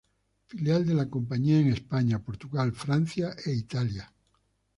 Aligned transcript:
Filial 0.47 0.83
de 0.87 0.95
la 0.95 1.07
compañía 1.07 1.59
en 1.59 1.71
España, 1.71 2.17
Portugal, 2.17 2.71
Francia 2.71 3.35
e 3.45 3.51
Italia. 3.53 4.11